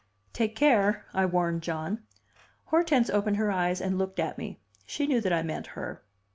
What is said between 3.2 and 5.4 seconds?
her eyes and looked at me; she knew that